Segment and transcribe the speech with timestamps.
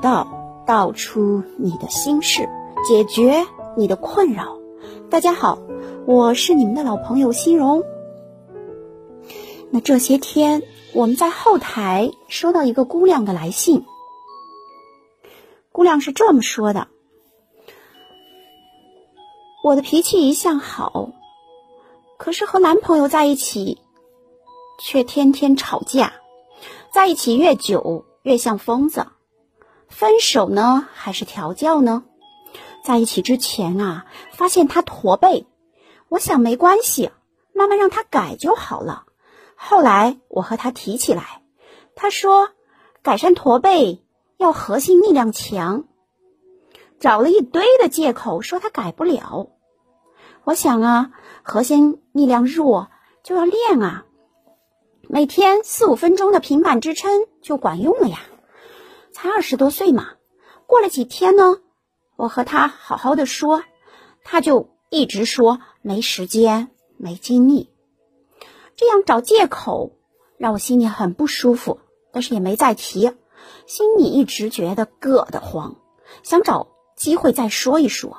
[0.00, 0.28] 道，
[0.64, 2.48] 道出你的心事，
[2.86, 3.44] 解决
[3.76, 4.56] 你的困扰。
[5.10, 5.58] 大家好，
[6.06, 7.82] 我是你们的老朋友心荣。
[9.70, 10.62] 那这些天，
[10.94, 13.84] 我们在后台收到一个姑娘的来信，
[15.72, 16.86] 姑娘是这么说的
[19.64, 21.10] ：“我的脾气一向好，
[22.18, 23.78] 可是和男朋友在一起，
[24.80, 26.12] 却天天吵架，
[26.92, 29.04] 在一起越久越像疯子。”
[29.88, 32.04] 分手呢，还是调教呢？
[32.84, 35.46] 在一起之前啊，发现他驼背，
[36.08, 37.10] 我想没关系，
[37.52, 39.04] 慢慢让他改就好了。
[39.56, 41.42] 后来我和他提起来，
[41.96, 42.50] 他说
[43.02, 44.04] 改善驼背
[44.36, 45.84] 要核心力量强，
[47.00, 49.48] 找了一堆的借口说他改不了。
[50.44, 51.10] 我想啊，
[51.42, 52.88] 核心力量弱
[53.24, 54.06] 就要练啊，
[55.08, 58.20] 每天四五分钟的平板支撑就管用了呀。
[59.20, 60.10] 才二十多岁嘛，
[60.68, 61.56] 过了几天呢，
[62.14, 63.64] 我和他好好的说，
[64.22, 67.68] 他就一直说没时间、没精力，
[68.76, 69.96] 这样找借口
[70.36, 71.80] 让我心里很不舒服，
[72.12, 73.10] 但是也没再提，
[73.66, 75.78] 心里一直觉得硌得慌，
[76.22, 78.18] 想找机会再说一说。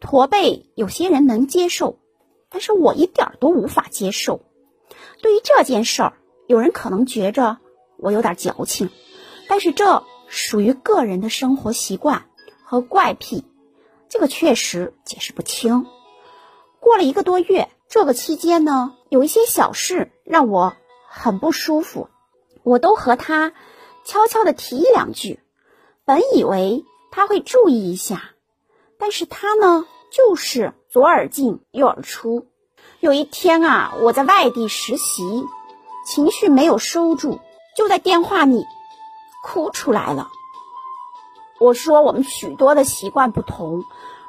[0.00, 1.98] 驼背有些人能接受，
[2.48, 4.40] 但是我一点都无法接受。
[5.20, 6.14] 对于这件事儿，
[6.46, 7.58] 有人可能觉着
[7.98, 8.88] 我有点矫情，
[9.46, 10.02] 但是这。
[10.34, 12.24] 属于个人的生活习惯
[12.64, 13.44] 和怪癖，
[14.08, 15.86] 这个确实解释不清。
[16.80, 20.74] 过了一个多月，这个期间呢，有一些小事让我
[21.06, 22.08] 很不舒服，
[22.62, 23.52] 我都和他
[24.06, 25.38] 悄悄的提一两句，
[26.06, 28.30] 本以为他会注意一下，
[28.98, 32.46] 但是他呢，就是左耳进右耳出。
[33.00, 35.44] 有一天啊，我在外地实习，
[36.06, 37.38] 情绪没有收住，
[37.76, 38.64] 就在电话里。
[39.42, 40.30] 哭出来了。
[41.60, 43.84] 我说我们许多的习惯不同，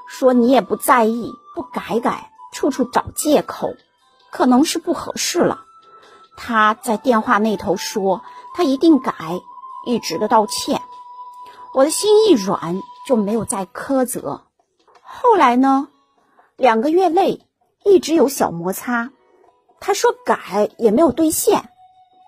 [0.08, 3.74] 说你也不在意，不改改，处处找借口，
[4.32, 5.66] 可能是不合适了。
[6.36, 8.24] 他在电话那头说
[8.56, 9.14] 他一定改，
[9.86, 10.82] 一直的道歉。
[11.74, 14.44] 我的心一软，就没有再苛责。
[15.02, 15.88] 后来呢，
[16.56, 17.48] 两个月内
[17.84, 19.12] 一直有小摩擦，
[19.80, 21.70] 他说改也没有兑现。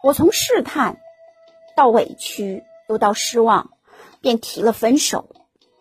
[0.04, 0.98] 我从试探
[1.76, 2.64] 到委屈。
[2.88, 3.72] 又到失望，
[4.22, 5.30] 便提了分手。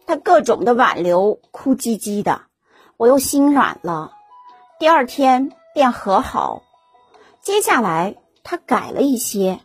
[0.06, 2.42] 他各种的挽留，哭唧唧的，
[2.96, 4.12] 我又心软了。
[4.78, 6.62] 第二天便和好。
[7.40, 9.60] 接下来他改了一些，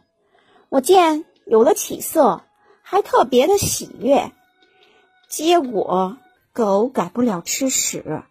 [0.69, 2.43] 我见有了起色，
[2.81, 4.31] 还特别的喜悦。
[5.27, 6.17] 结果
[6.53, 8.23] 狗改不了吃屎，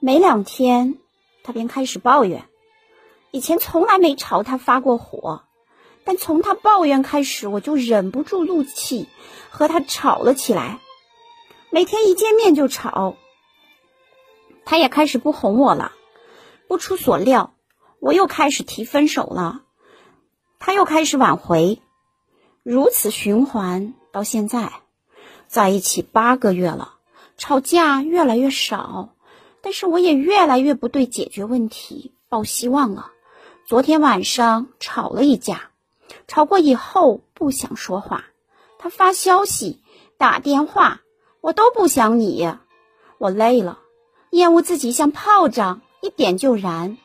[0.00, 0.98] 没两天
[1.42, 2.44] 他便开始抱怨。
[3.32, 5.42] 以前从来没朝他发过火。
[6.06, 9.08] 但从他抱怨开始，我就忍不住怒气，
[9.50, 10.78] 和他吵了起来。
[11.70, 13.16] 每天一见面就吵，
[14.64, 15.90] 他也开始不哄我了。
[16.68, 17.54] 不出所料，
[17.98, 19.62] 我又开始提分手了，
[20.60, 21.82] 他又开始挽回，
[22.62, 24.72] 如此循环到现在，
[25.48, 26.94] 在一起八个月了，
[27.36, 29.16] 吵架越来越少，
[29.60, 33.10] 但是我也越来越不对解决问题抱希望了。
[33.66, 35.72] 昨天晚上吵了一架。
[36.26, 38.24] 吵过以后不想说话，
[38.78, 39.80] 他发消息、
[40.18, 41.00] 打电话，
[41.40, 42.48] 我都不想理。
[43.18, 43.78] 我累了，
[44.30, 46.98] 厌恶自己像炮仗，一点就燃。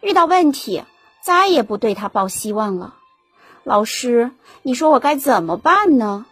[0.00, 0.82] 遇到问题，
[1.22, 2.96] 再也不对他抱希望了。
[3.62, 4.30] 老师，
[4.62, 6.26] 你说我该怎么办呢？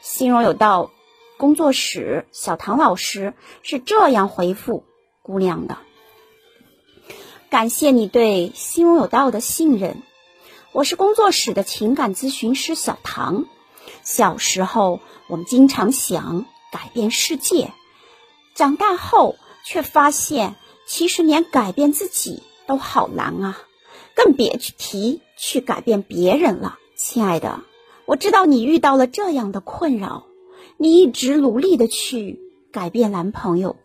[0.00, 0.90] 心荣有道
[1.36, 4.84] 工作室小唐老师是这样回复
[5.22, 5.78] 姑娘的：
[7.50, 10.02] 感谢你对心荣有道的信任。
[10.76, 13.46] 我是工作室的情感咨询师小唐。
[14.04, 17.72] 小时候，我们经常想改变世界，
[18.54, 20.54] 长大后却发现，
[20.86, 23.58] 其实连改变自己都好难啊，
[24.14, 26.78] 更别去提去改变别人了。
[26.94, 27.60] 亲爱的，
[28.04, 30.26] 我知道你遇到了这样的困扰，
[30.76, 32.38] 你一直努力的去
[32.70, 33.76] 改变男朋友，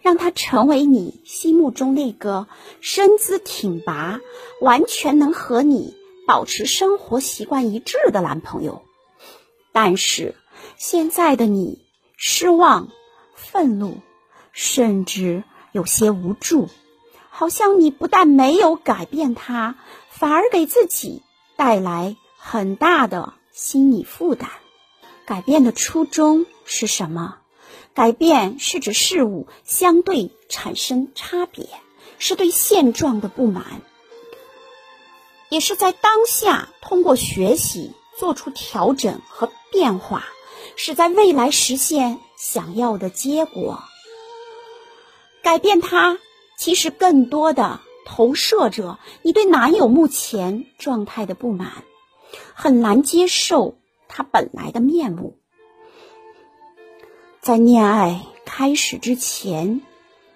[0.00, 2.46] 让他成为你心目中那个
[2.80, 4.22] 身姿挺拔、
[4.62, 5.97] 完全能和你。
[6.28, 8.82] 保持生活习惯一致的男朋友，
[9.72, 10.34] 但是
[10.76, 11.86] 现在的你
[12.18, 12.90] 失望、
[13.34, 14.02] 愤怒，
[14.52, 15.42] 甚至
[15.72, 16.68] 有些无助，
[17.30, 19.76] 好像你不但没有改变他，
[20.10, 21.22] 反而给自己
[21.56, 24.50] 带来很大的心理负担。
[25.24, 27.38] 改变的初衷是什么？
[27.94, 31.70] 改变是指事物相对产生差别，
[32.18, 33.80] 是对现状的不满。
[35.48, 40.24] 也是在当下通过学习做出调整和变化，
[40.76, 43.82] 使在未来实现想要的结果。
[45.42, 46.18] 改变他，
[46.58, 51.84] 其实更多的投射着你对男友目前状态的不满，
[52.54, 53.78] 很难接受
[54.08, 55.38] 他本来的面目。
[57.40, 59.80] 在恋爱开始之前，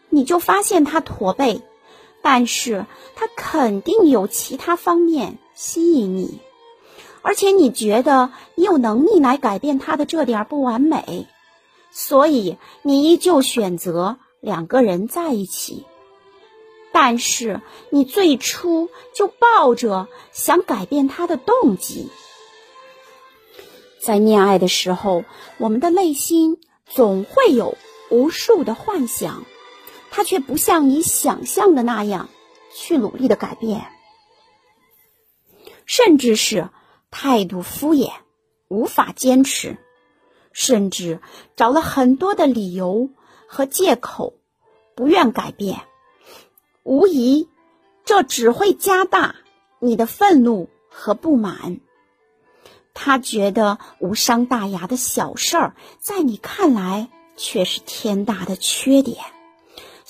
[0.08, 1.60] 你就发现他驼背，
[2.22, 6.38] 但是他肯定有其他方面吸引你，
[7.20, 11.26] 而且你觉得你有能力来改变他的这点不完美，
[11.90, 14.16] 所以你依旧选择。
[14.40, 15.86] 两个人在一起，
[16.90, 17.60] 但是
[17.90, 22.08] 你最初就抱着想改变他的动机。
[24.04, 25.24] 在恋爱的时候，
[25.58, 26.58] 我们的内心
[26.88, 27.76] 总会有
[28.10, 29.44] 无数的幻想，
[30.14, 32.28] 他却不像你想象的那样
[32.76, 33.90] 去努力的改变，
[35.86, 36.68] 甚至是
[37.10, 38.12] 态度敷衍，
[38.68, 39.78] 无法坚持，
[40.52, 41.20] 甚至
[41.56, 43.10] 找了很多的理由。
[43.54, 44.32] 和借口，
[44.94, 45.82] 不愿改变，
[46.84, 47.50] 无疑，
[48.02, 49.36] 这只会加大
[49.78, 51.78] 你的愤怒和不满。
[52.94, 59.18] 他觉得无伤大雅的小事儿，在你看来却是天大的缺点。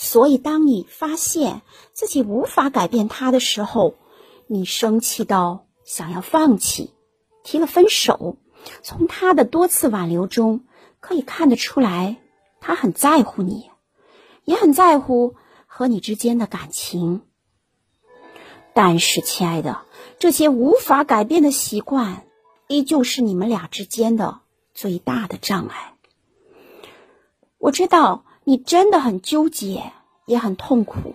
[0.04, 1.62] 所以，当你发现
[1.92, 3.94] 自己无法改变他的时候，
[4.48, 6.92] 你生气到想要放弃，
[7.44, 8.36] 提了分手。
[8.82, 10.64] 从他的多次挽留中
[10.98, 12.16] 可以看得出来。
[12.60, 13.70] 他很在乎你，
[14.44, 17.22] 也很在乎和你之间的感情。
[18.74, 19.82] 但是，亲爱的，
[20.18, 22.26] 这些无法改变的习惯，
[22.66, 24.40] 依旧是你们俩之间的
[24.74, 25.94] 最大的障碍。
[27.58, 29.92] 我知道你真的很纠结，
[30.26, 31.14] 也很痛苦。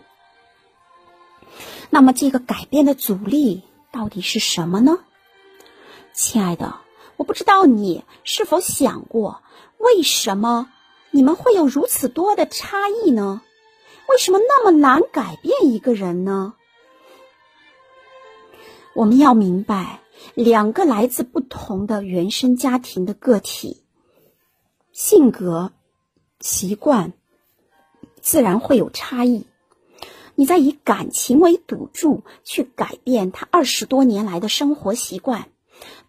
[1.89, 4.99] 那么，这个改变的阻力到底是什么呢？
[6.13, 6.75] 亲爱的，
[7.15, 9.41] 我不知道你是否想过，
[9.77, 10.71] 为什么？
[11.11, 13.41] 你们会有如此多的差异呢？
[14.09, 16.53] 为什么那么难改变一个人呢？
[18.93, 20.01] 我们要明白，
[20.33, 23.83] 两个来自不同的原生家庭的个体，
[24.91, 25.71] 性格、
[26.39, 27.13] 习惯
[28.21, 29.45] 自然会有差异。
[30.35, 35.49] 你在以感情为赌注去改变他二十多年来的生活习惯。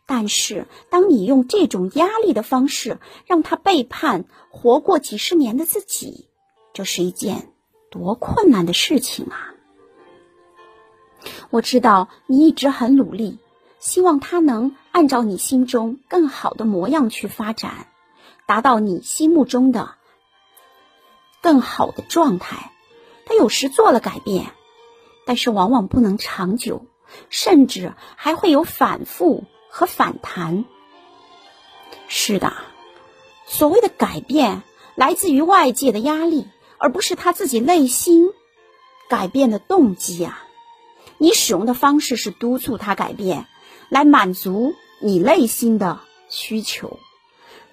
[0.06, 6.28] 但是，当你用这种压力的方式让他背叛活过几十年的自己，
[6.72, 7.52] 这是一件
[7.90, 9.52] 多困难的事情啊！
[11.50, 13.38] 我知道你一直很努力，
[13.80, 17.88] 希望他能按照你心中更好的模样去发展，
[18.46, 19.90] 达到你心目中的
[21.42, 22.72] 更好的状态。
[23.26, 24.52] 他有时做了改变，
[25.26, 26.86] 但是往往不能长久，
[27.30, 29.44] 甚至还会有反复。
[29.70, 30.64] 和反弹，
[32.08, 32.54] 是的，
[33.46, 34.62] 所谓的改变
[34.94, 36.48] 来自于外界的压力，
[36.78, 38.30] 而不是他自己内心
[39.10, 40.42] 改变的动机啊。
[41.18, 43.46] 你使用的方式是督促他改变，
[43.90, 46.00] 来满足你内心的
[46.30, 46.98] 需求，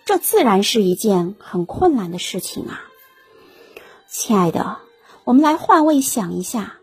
[0.03, 2.83] 这自然是一件很困难的事情啊。
[4.17, 4.77] 亲爱的，
[5.25, 6.77] 我们来换位想一下，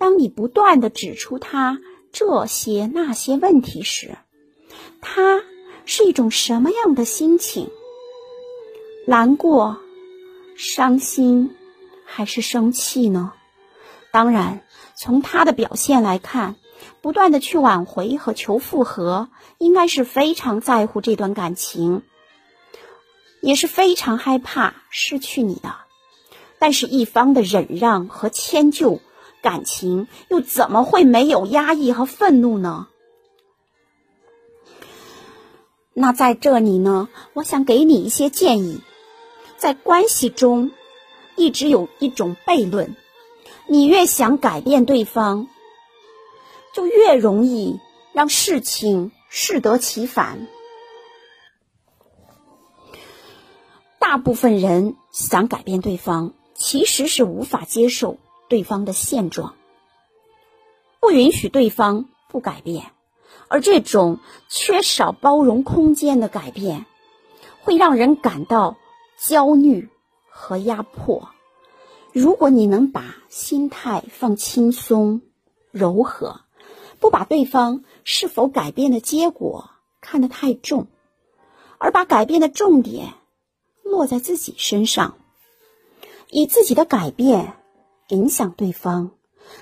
[0.00, 1.78] 当你不断的指出他
[2.10, 4.18] 这些那些问题时，
[5.00, 5.44] 他
[5.84, 7.70] 是一种什么样的心情？
[9.06, 9.78] 难过、
[10.56, 11.54] 伤心，
[12.04, 13.32] 还是生气呢？
[14.10, 14.66] 当然，
[14.96, 16.56] 从他的表现来看，
[17.00, 19.28] 不断的去挽回和求复合，
[19.58, 22.02] 应该是非常在乎这段感情，
[23.40, 25.83] 也是非常害怕失去你的。
[26.58, 29.00] 但是，一方的忍让和迁就，
[29.42, 32.88] 感情又怎么会没有压抑和愤怒呢？
[35.92, 38.80] 那在这里呢，我想给你一些建议。
[39.56, 40.72] 在关系中，
[41.36, 42.96] 一直有一种悖论：
[43.66, 45.46] 你越想改变对方，
[46.74, 47.78] 就越容易
[48.12, 50.46] 让事情适得其反。
[53.98, 58.16] 大部分人想改变对方，其实是无法接受
[58.48, 59.54] 对方的现状，
[61.00, 62.92] 不允许对方不改变。
[63.48, 64.18] 而这种
[64.48, 66.86] 缺少包容空间的改变，
[67.60, 68.76] 会让人感到
[69.18, 69.90] 焦虑
[70.28, 71.28] 和压迫。
[72.12, 75.20] 如果你能把心态放轻松、
[75.72, 76.40] 柔和，
[77.00, 79.70] 不把对方是否改变的结果
[80.00, 80.86] 看得太重，
[81.78, 83.14] 而把改变的重点
[83.82, 85.18] 落在自己身上，
[86.36, 87.54] 以自己的改变
[88.08, 89.12] 影响对方，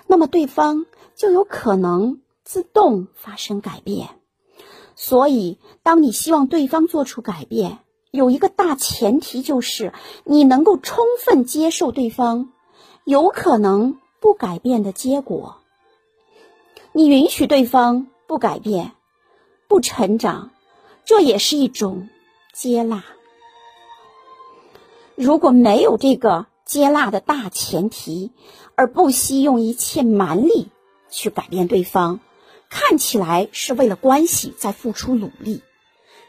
[0.06, 2.20] 那么对方就有可能。
[2.44, 4.08] 自动发生改变，
[4.96, 7.78] 所以，当你希望对方做出改变，
[8.10, 9.92] 有一个大前提就是
[10.24, 12.52] 你能够充分接受对方
[13.04, 15.58] 有可能不改变的结果。
[16.92, 18.90] 你允许对方不改变、
[19.68, 20.50] 不成长，
[21.04, 22.08] 这也是一种
[22.52, 23.04] 接纳。
[25.14, 28.30] 如果没有这个接纳的大前提，
[28.76, 30.70] 而不惜用一切蛮力
[31.10, 32.20] 去改变对方，
[32.70, 35.60] 看起来是为了关系在付出努力，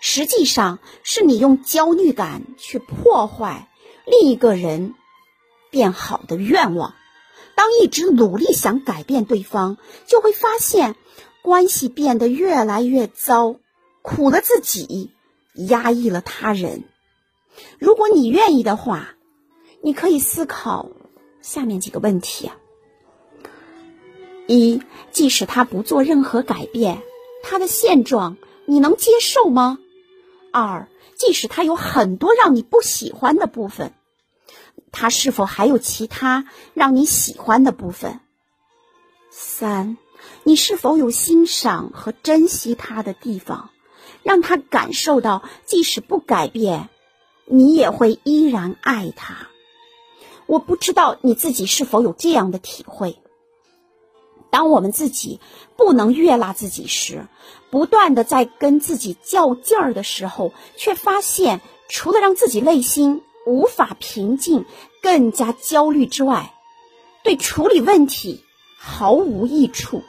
[0.02, 3.70] 实际上是你用焦虑感去破坏
[4.06, 4.96] 另一个人
[5.72, 6.94] 变好的愿望。
[7.56, 10.98] 当一直努力想改变对方，就会发现
[11.42, 13.56] 关系变得越来越糟，
[14.02, 15.12] 苦了自己，
[15.54, 16.84] 压抑了他人。
[17.80, 19.16] 如果你愿意的话，
[19.86, 20.92] 你可以思考
[21.42, 22.50] 下面几个问题：
[24.48, 27.02] 一，即使他不做任何改变，
[27.44, 29.78] 他的现状你能接受吗？
[30.54, 30.88] 二，
[31.18, 33.94] 即使他有很多让你不喜欢的部分。
[34.94, 38.22] 他是否还有其他让你喜欢的部分？
[39.30, 39.98] 三，
[40.44, 43.72] 你是否有欣赏和珍惜他的地方，
[44.22, 46.88] 让他感受到即使不改变，
[47.44, 49.50] 你也会依然爱他？
[50.46, 53.18] 我不知道你自己是否有这样的体会。
[54.50, 55.40] 当我们自己
[55.78, 57.28] 不能悦纳自己时，
[57.70, 63.22] 不断的在跟自己较劲儿的时候，却发现除了让自己内心。
[63.46, 64.64] 无法平静，
[65.02, 66.54] 更加焦虑之外，
[67.24, 68.42] 对处理问题
[68.78, 70.02] 毫无益处。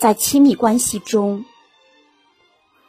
[0.00, 1.44] 在亲密关系中，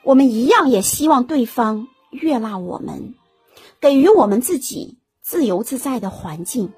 [0.03, 3.15] 我们一样也希望对方悦纳我们，
[3.79, 6.73] 给予我们自己自由自在的环境。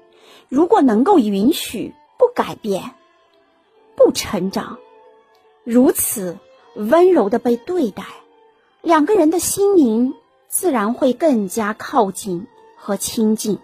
[0.48, 2.94] 如果能够允许不改变、
[3.96, 4.78] 不成长，
[5.64, 6.38] 如此
[6.74, 8.04] 温柔的被对待，
[8.82, 10.14] 两个人的心灵。
[10.52, 13.60] 自然会更加靠近和亲近，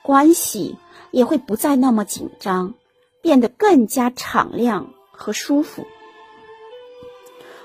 [0.00, 0.78] 关系
[1.10, 2.72] 也会不再那么紧张，
[3.20, 5.86] 变得更加敞亮和舒服。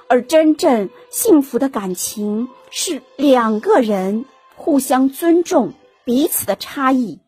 [0.10, 4.26] 而真正幸福的感情是两个人
[4.58, 5.74] 互相尊重
[6.04, 7.22] 彼此的差异，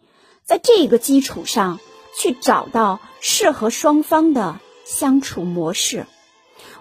[0.43, 1.79] 在这个基础上
[2.17, 6.05] 去找到适合双方的相处模式。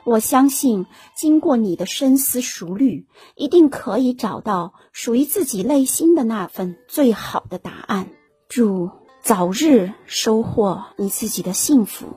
[0.04, 8.08] 我相信，经过你的深思熟虑，一定可以找到属于自己内心的那份最好的答案。
[8.48, 8.90] 祝
[9.22, 12.16] 早日收获你自己的幸福。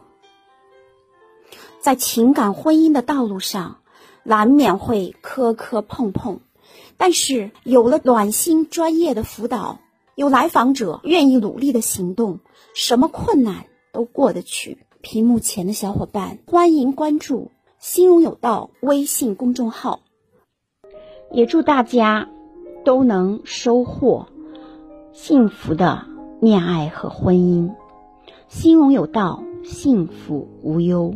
[1.82, 3.82] 在情感婚姻的道路上，
[4.24, 6.40] 难免会磕磕碰碰，
[7.02, 9.80] 但是有了暖心专业的辅导，
[10.14, 12.42] 有来访者愿意努力的行动，
[12.76, 14.86] 什么困难都过得去。
[15.02, 17.50] 屏幕前的小伙伴，欢迎关注。
[17.80, 20.02] 心荣有道微信公众号，
[21.32, 22.30] 也祝大家
[22.86, 24.28] 都能收获
[25.12, 26.06] 幸福的
[26.40, 27.74] 恋爱和婚姻。
[28.48, 31.16] 心荣有道，幸福无忧。